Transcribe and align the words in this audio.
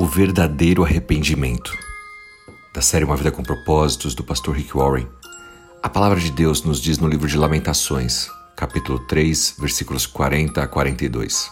O 0.00 0.06
verdadeiro 0.06 0.82
arrependimento. 0.82 1.76
Da 2.72 2.80
série 2.80 3.04
Uma 3.04 3.18
Vida 3.18 3.30
com 3.30 3.42
Propósitos, 3.42 4.14
do 4.14 4.24
pastor 4.24 4.56
Rick 4.56 4.74
Warren. 4.74 5.06
A 5.82 5.90
palavra 5.90 6.18
de 6.18 6.30
Deus 6.30 6.62
nos 6.62 6.80
diz 6.80 6.96
no 6.96 7.06
livro 7.06 7.28
de 7.28 7.36
Lamentações, 7.36 8.30
capítulo 8.56 8.98
3, 9.00 9.56
versículos 9.58 10.06
40 10.06 10.62
a 10.62 10.66
42. 10.66 11.50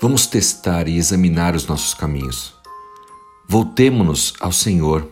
Vamos 0.00 0.26
testar 0.26 0.88
e 0.88 0.96
examinar 0.96 1.54
os 1.54 1.66
nossos 1.66 1.92
caminhos. 1.92 2.54
Voltemo-nos 3.46 4.32
ao 4.40 4.50
Senhor. 4.50 5.06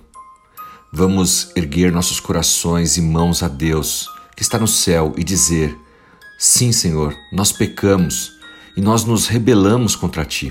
Vamos 0.91 1.55
erguer 1.55 1.93
nossos 1.93 2.19
corações 2.19 2.97
e 2.97 3.03
mãos 3.03 3.43
a 3.43 3.49
Deus, 3.49 4.09
que 4.35 4.43
está 4.43 4.59
no 4.59 4.67
céu, 4.67 5.13
e 5.19 5.23
dizer: 5.23 5.79
Sim, 6.39 6.73
Senhor, 6.73 7.15
nós 7.31 7.53
pecamos 7.53 8.33
e 8.75 8.81
nós 8.81 9.05
nos 9.05 9.27
rebelamos 9.27 9.95
contra 9.95 10.25
ti. 10.25 10.51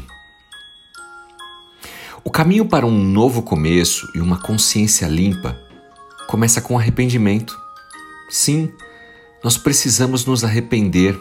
Caminho 2.33 2.65
para 2.65 2.83
um 2.83 3.03
novo 3.03 3.43
começo 3.43 4.09
e 4.15 4.19
uma 4.19 4.41
consciência 4.41 5.05
limpa 5.05 5.55
começa 6.27 6.59
com 6.59 6.79
arrependimento. 6.79 7.55
Sim, 8.27 8.73
nós 9.43 9.55
precisamos 9.55 10.25
nos 10.25 10.43
arrepender, 10.43 11.15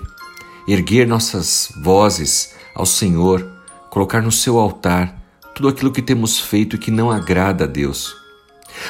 erguer 0.67 1.07
nossas 1.07 1.71
vozes 1.83 2.55
ao 2.75 2.87
Senhor, 2.87 3.47
colocar 3.91 4.23
no 4.23 4.33
seu 4.33 4.59
altar 4.59 5.23
tudo 5.55 5.69
aquilo 5.69 5.93
que 5.93 6.01
temos 6.01 6.41
feito 6.41 6.77
e 6.77 6.79
que 6.79 6.91
não 6.91 7.11
agrada 7.11 7.65
a 7.65 7.67
Deus. 7.67 8.17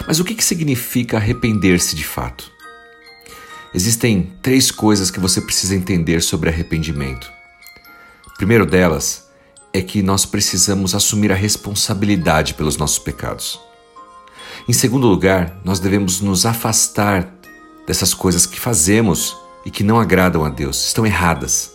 Mas 0.06 0.20
o 0.20 0.24
que 0.24 0.40
significa 0.44 1.16
arrepender-se 1.16 1.96
de 1.96 2.04
fato? 2.04 2.48
Existem 3.74 4.32
três 4.40 4.70
coisas 4.70 5.10
que 5.10 5.18
você 5.18 5.40
precisa 5.40 5.74
entender 5.74 6.22
sobre 6.22 6.50
arrependimento. 6.50 7.28
primeiro 8.38 8.64
delas 8.64 9.21
é 9.72 9.80
que 9.80 10.02
nós 10.02 10.26
precisamos 10.26 10.94
assumir 10.94 11.32
a 11.32 11.36
responsabilidade 11.36 12.54
pelos 12.54 12.76
nossos 12.76 12.98
pecados. 12.98 13.58
Em 14.68 14.72
segundo 14.72 15.06
lugar, 15.06 15.60
nós 15.64 15.80
devemos 15.80 16.20
nos 16.20 16.44
afastar 16.44 17.34
dessas 17.86 18.12
coisas 18.12 18.46
que 18.46 18.60
fazemos 18.60 19.36
e 19.64 19.70
que 19.70 19.82
não 19.82 19.98
agradam 19.98 20.44
a 20.44 20.48
Deus, 20.48 20.86
estão 20.86 21.06
erradas. 21.06 21.72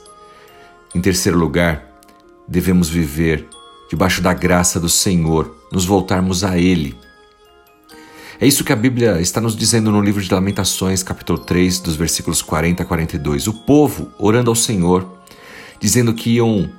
Em 0.93 1.01
terceiro 1.01 1.37
lugar, 1.37 2.01
devemos 2.47 2.87
viver 2.87 3.47
debaixo 3.89 4.21
da 4.21 4.33
graça 4.33 4.79
do 4.79 4.89
Senhor, 4.89 5.55
nos 5.71 5.85
voltarmos 5.85 6.43
a 6.43 6.57
Ele. 6.57 6.95
É 8.39 8.45
isso 8.45 8.63
que 8.63 8.71
a 8.71 8.75
Bíblia 8.75 9.19
está 9.19 9.41
nos 9.41 9.55
dizendo 9.55 9.91
no 9.91 9.99
livro 9.99 10.21
de 10.21 10.31
Lamentações, 10.31 11.01
capítulo 11.01 11.39
3, 11.39 11.79
dos 11.79 11.95
versículos 11.95 12.41
40 12.41 12.83
a 12.83 12.85
42. 12.85 13.47
O 13.47 13.53
povo 13.53 14.11
orando 14.19 14.51
ao 14.51 14.55
Senhor, 14.55 15.07
dizendo 15.79 16.13
que 16.13 16.35
iam 16.35 16.69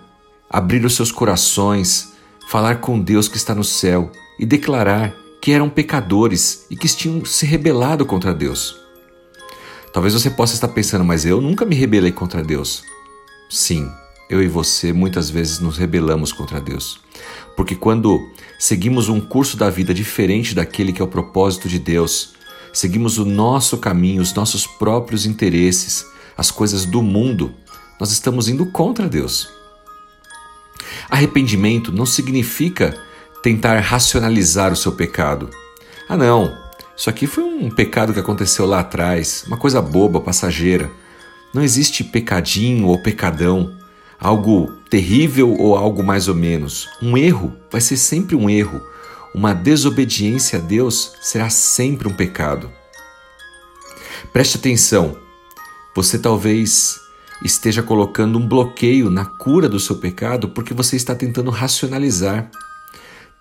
abrir 0.51 0.85
os 0.85 0.95
seus 0.95 1.13
corações, 1.13 2.13
falar 2.49 2.81
com 2.81 2.99
Deus 2.99 3.29
que 3.29 3.37
está 3.37 3.55
no 3.55 3.65
céu 3.65 4.11
e 4.39 4.47
declarar 4.47 5.15
que 5.41 5.53
eram 5.53 5.69
pecadores 5.69 6.67
e 6.71 6.77
que 6.77 6.89
tinham 6.89 7.25
se 7.25 7.47
rebelado 7.47 8.05
contra 8.07 8.35
Deus. 8.35 8.77
Talvez 9.93 10.15
você 10.15 10.31
possa 10.31 10.55
estar 10.55 10.69
pensando, 10.69 11.05
mas 11.05 11.25
eu 11.25 11.41
nunca 11.41 11.65
me 11.65 11.75
rebelei 11.75 12.13
contra 12.13 12.43
Deus. 12.43 12.83
Sim, 13.51 13.91
eu 14.29 14.43
e 14.43 14.49
você 14.49 14.93
muitas 14.93 15.31
vezes 15.31 15.59
nos 15.59 15.79
rebelamos 15.79 16.33
contra 16.33 16.61
Deus. 16.61 17.01
Porque 17.57 17.75
quando 17.75 18.21
seguimos 18.59 19.09
um 19.09 19.21
curso 19.21 19.57
da 19.57 19.71
vida 19.71 19.95
diferente 19.95 20.55
daquele 20.55 20.93
que 20.93 21.01
é 21.01 21.05
o 21.05 21.09
propósito 21.09 21.69
de 21.69 21.79
Deus, 21.79 22.35
seguimos 22.73 23.19
o 23.19 23.25
nosso 23.25 23.79
caminho, 23.79 24.23
os 24.23 24.35
nossos 24.35 24.67
próprios 24.67 25.27
interesses, 25.27 26.07
as 26.37 26.51
coisas 26.51 26.85
do 26.85 27.03
mundo, 27.03 27.53
nós 27.99 28.13
estamos 28.13 28.49
indo 28.49 28.67
contra 28.67 29.09
Deus. 29.09 29.58
Arrependimento 31.11 31.91
não 31.91 32.05
significa 32.05 32.97
tentar 33.43 33.81
racionalizar 33.81 34.73
o 34.73 34.77
seu 34.77 34.93
pecado. 34.93 35.49
Ah, 36.09 36.17
não, 36.17 36.55
isso 36.97 37.09
aqui 37.09 37.27
foi 37.27 37.45
um 37.45 37.71
pecado 37.71 38.13
que 38.13 38.21
aconteceu 38.21 38.67
lá 38.67 38.81
atrás, 38.81 39.45
uma 39.47 39.57
coisa 39.57 39.81
boba, 39.81 40.21
passageira. 40.21 40.91
Não 41.55 41.63
existe 41.63 42.05
pecadinho 42.05 42.87
ou 42.89 43.03
pecadão, 43.03 43.75
algo 44.19 44.73
terrível 44.91 45.55
ou 45.55 45.77
algo 45.77 46.03
mais 46.03 46.29
ou 46.29 46.35
menos. 46.35 46.89
Um 47.01 47.17
erro 47.17 47.55
vai 47.71 47.81
ser 47.81 47.97
sempre 47.97 48.35
um 48.35 48.51
erro. 48.51 48.83
Uma 49.35 49.55
desobediência 49.55 50.59
a 50.59 50.63
Deus 50.63 51.13
será 51.21 51.49
sempre 51.49 52.09
um 52.09 52.13
pecado. 52.13 52.71
Preste 54.33 54.57
atenção, 54.57 55.17
você 55.95 56.19
talvez 56.19 56.99
esteja 57.43 57.83
colocando 57.83 58.39
um 58.39 58.47
bloqueio 58.47 59.11
na 59.11 59.25
cura 59.25 59.69
do 59.69 59.79
seu 59.79 59.97
pecado 59.97 60.49
porque 60.49 60.75
você 60.75 60.97
está 60.97 61.15
tentando 61.15 61.51
racionalizar. 61.51 62.51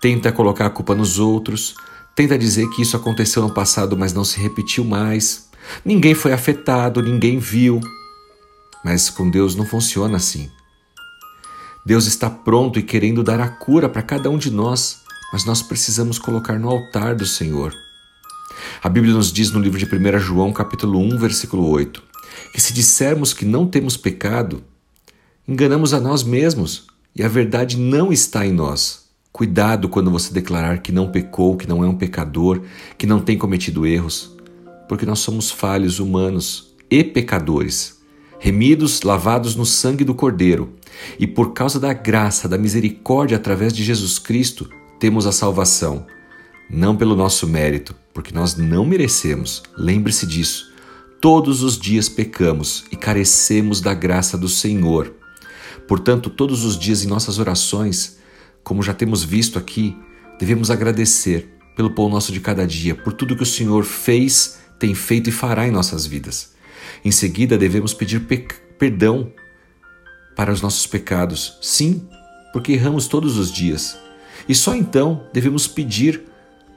Tenta 0.00 0.30
colocar 0.30 0.66
a 0.66 0.70
culpa 0.70 0.94
nos 0.94 1.18
outros, 1.18 1.74
tenta 2.14 2.38
dizer 2.38 2.68
que 2.70 2.82
isso 2.82 2.96
aconteceu 2.96 3.42
no 3.42 3.52
passado, 3.52 3.96
mas 3.96 4.12
não 4.12 4.24
se 4.24 4.38
repetiu 4.40 4.84
mais. 4.84 5.48
Ninguém 5.84 6.14
foi 6.14 6.32
afetado, 6.32 7.02
ninguém 7.02 7.38
viu. 7.38 7.80
Mas 8.84 9.10
com 9.10 9.28
Deus 9.28 9.56
não 9.56 9.66
funciona 9.66 10.16
assim. 10.16 10.48
Deus 11.84 12.06
está 12.06 12.30
pronto 12.30 12.78
e 12.78 12.82
querendo 12.82 13.22
dar 13.22 13.40
a 13.40 13.48
cura 13.48 13.88
para 13.88 14.02
cada 14.02 14.30
um 14.30 14.38
de 14.38 14.50
nós, 14.50 14.98
mas 15.32 15.44
nós 15.44 15.62
precisamos 15.62 16.18
colocar 16.18 16.58
no 16.58 16.68
altar 16.68 17.14
do 17.14 17.26
Senhor. 17.26 17.74
A 18.82 18.88
Bíblia 18.88 19.14
nos 19.14 19.32
diz 19.32 19.50
no 19.50 19.60
livro 19.60 19.78
de 19.78 19.86
1 19.86 20.18
João, 20.18 20.52
capítulo 20.52 21.00
1, 21.00 21.18
versículo 21.18 21.68
8: 21.68 22.07
que 22.52 22.60
se 22.60 22.72
dissermos 22.72 23.32
que 23.32 23.44
não 23.44 23.66
temos 23.66 23.96
pecado, 23.96 24.62
enganamos 25.46 25.94
a 25.94 26.00
nós 26.00 26.22
mesmos 26.22 26.86
e 27.14 27.22
a 27.22 27.28
verdade 27.28 27.76
não 27.76 28.12
está 28.12 28.46
em 28.46 28.52
nós. 28.52 29.08
Cuidado 29.32 29.88
quando 29.88 30.10
você 30.10 30.32
declarar 30.32 30.78
que 30.78 30.90
não 30.90 31.10
pecou, 31.10 31.56
que 31.56 31.68
não 31.68 31.84
é 31.84 31.86
um 31.86 31.96
pecador, 31.96 32.62
que 32.96 33.06
não 33.06 33.20
tem 33.20 33.38
cometido 33.38 33.86
erros, 33.86 34.36
porque 34.88 35.06
nós 35.06 35.20
somos 35.20 35.50
falhos 35.50 36.00
humanos 36.00 36.74
e 36.90 37.04
pecadores, 37.04 38.00
remidos, 38.38 39.02
lavados 39.02 39.54
no 39.54 39.66
sangue 39.66 40.04
do 40.04 40.14
Cordeiro, 40.14 40.72
e 41.18 41.26
por 41.26 41.52
causa 41.52 41.78
da 41.78 41.92
graça, 41.92 42.48
da 42.48 42.58
misericórdia 42.58 43.36
através 43.36 43.72
de 43.72 43.84
Jesus 43.84 44.18
Cristo, 44.18 44.68
temos 44.98 45.26
a 45.26 45.32
salvação. 45.32 46.06
Não 46.70 46.96
pelo 46.96 47.16
nosso 47.16 47.46
mérito, 47.46 47.94
porque 48.12 48.34
nós 48.34 48.56
não 48.56 48.84
merecemos. 48.84 49.62
Lembre-se 49.76 50.26
disso. 50.26 50.67
Todos 51.20 51.64
os 51.64 51.76
dias 51.76 52.08
pecamos 52.08 52.84
e 52.92 52.96
carecemos 52.96 53.80
da 53.80 53.92
graça 53.92 54.38
do 54.38 54.48
Senhor. 54.48 55.12
Portanto, 55.88 56.30
todos 56.30 56.64
os 56.64 56.78
dias 56.78 57.02
em 57.02 57.08
nossas 57.08 57.40
orações, 57.40 58.18
como 58.62 58.84
já 58.84 58.94
temos 58.94 59.24
visto 59.24 59.58
aqui, 59.58 59.96
devemos 60.38 60.70
agradecer 60.70 61.48
pelo 61.74 61.90
pão 61.90 62.08
nosso 62.08 62.30
de 62.30 62.38
cada 62.38 62.64
dia, 62.64 62.94
por 62.94 63.12
tudo 63.12 63.34
que 63.34 63.42
o 63.42 63.46
Senhor 63.46 63.84
fez, 63.84 64.60
tem 64.78 64.94
feito 64.94 65.28
e 65.28 65.32
fará 65.32 65.66
em 65.66 65.72
nossas 65.72 66.06
vidas. 66.06 66.52
Em 67.04 67.10
seguida, 67.10 67.58
devemos 67.58 67.92
pedir 67.92 68.20
perdão 68.78 69.32
para 70.36 70.52
os 70.52 70.62
nossos 70.62 70.86
pecados, 70.86 71.58
sim, 71.60 72.08
porque 72.52 72.72
erramos 72.72 73.08
todos 73.08 73.38
os 73.38 73.52
dias. 73.52 73.98
E 74.48 74.54
só 74.54 74.72
então 74.72 75.26
devemos 75.32 75.66
pedir 75.66 76.22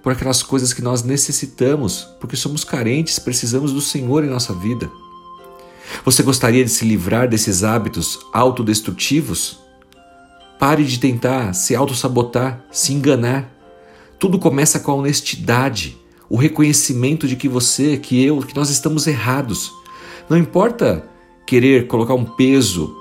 por 0.01 0.11
aquelas 0.11 0.41
coisas 0.41 0.73
que 0.73 0.81
nós 0.81 1.03
necessitamos, 1.03 2.07
porque 2.19 2.35
somos 2.35 2.63
carentes, 2.63 3.19
precisamos 3.19 3.71
do 3.71 3.81
Senhor 3.81 4.23
em 4.23 4.29
nossa 4.29 4.53
vida. 4.53 4.89
Você 6.03 6.23
gostaria 6.23 6.63
de 6.63 6.71
se 6.71 6.85
livrar 6.85 7.27
desses 7.27 7.63
hábitos 7.63 8.19
autodestrutivos? 8.33 9.59
Pare 10.59 10.83
de 10.83 10.99
tentar 10.99 11.53
se 11.53 11.75
auto-sabotar, 11.75 12.63
se 12.71 12.93
enganar. 12.93 13.51
Tudo 14.17 14.39
começa 14.39 14.79
com 14.79 14.91
a 14.91 14.95
honestidade, 14.95 15.97
o 16.29 16.37
reconhecimento 16.37 17.27
de 17.27 17.35
que 17.35 17.49
você, 17.49 17.97
que 17.97 18.23
eu, 18.23 18.39
que 18.39 18.55
nós 18.55 18.69
estamos 18.69 19.05
errados. 19.05 19.71
Não 20.29 20.37
importa 20.37 21.07
querer 21.45 21.87
colocar 21.87 22.13
um 22.13 22.25
peso 22.25 22.95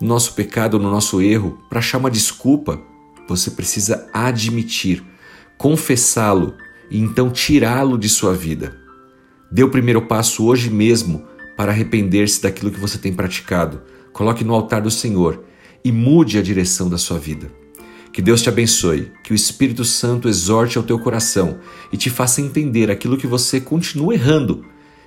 no 0.00 0.08
nosso 0.08 0.34
pecado, 0.34 0.78
no 0.78 0.90
nosso 0.90 1.20
erro, 1.20 1.58
para 1.68 1.80
achar 1.80 1.98
uma 1.98 2.10
desculpa. 2.10 2.80
Você 3.28 3.50
precisa 3.50 4.08
admitir 4.12 5.02
confessá-lo 5.62 6.56
e 6.90 6.98
então 6.98 7.30
tirá-lo 7.30 7.96
de 7.96 8.08
sua 8.08 8.34
vida. 8.34 8.76
Dê 9.48 9.62
o 9.62 9.70
primeiro 9.70 10.02
passo 10.02 10.44
hoje 10.44 10.68
mesmo 10.68 11.24
para 11.56 11.70
arrepender-se 11.70 12.42
daquilo 12.42 12.72
que 12.72 12.80
você 12.80 12.98
tem 12.98 13.12
praticado. 13.12 13.80
Coloque 14.12 14.42
no 14.42 14.54
altar 14.54 14.82
do 14.82 14.90
Senhor 14.90 15.44
e 15.84 15.92
mude 15.92 16.36
a 16.36 16.42
direção 16.42 16.90
da 16.90 16.98
sua 16.98 17.16
vida. 17.16 17.48
Que 18.12 18.20
Deus 18.20 18.42
te 18.42 18.48
abençoe, 18.48 19.12
que 19.22 19.32
o 19.32 19.36
Espírito 19.36 19.84
Santo 19.84 20.28
exorte 20.28 20.78
ao 20.78 20.82
teu 20.82 20.98
coração 20.98 21.60
e 21.92 21.96
te 21.96 22.10
faça 22.10 22.40
entender 22.40 22.90
aquilo 22.90 23.16
que 23.16 23.28
você 23.28 23.60
continua 23.60 24.14
errando 24.14 24.64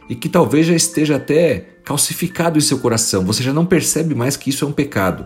e 0.10 0.16
que 0.16 0.30
talvez 0.30 0.68
já 0.68 0.74
esteja 0.74 1.18
até 1.18 1.80
calcificado 1.84 2.58
em 2.58 2.62
seu 2.62 2.80
coração. 2.80 3.26
Você 3.26 3.44
já 3.44 3.52
não 3.52 3.66
percebe 3.66 4.16
mais 4.16 4.38
que 4.38 4.52
isso 4.52 4.64
é 4.64 4.68
um 4.70 4.72
pecado, 4.72 5.26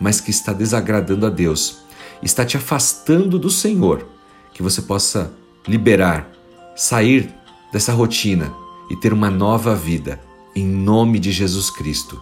mas 0.00 0.20
que 0.20 0.30
está 0.30 0.52
desagradando 0.52 1.26
a 1.26 1.30
Deus, 1.30 1.78
está 2.22 2.44
te 2.44 2.56
afastando 2.56 3.40
do 3.40 3.50
Senhor 3.50 4.17
que 4.58 4.62
você 4.62 4.82
possa 4.82 5.32
liberar, 5.68 6.32
sair 6.74 7.32
dessa 7.72 7.92
rotina 7.92 8.52
e 8.90 8.96
ter 8.96 9.12
uma 9.12 9.30
nova 9.30 9.72
vida. 9.72 10.20
Em 10.52 10.66
nome 10.66 11.20
de 11.20 11.30
Jesus 11.30 11.70
Cristo. 11.70 12.20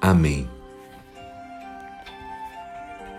Amém. 0.00 0.55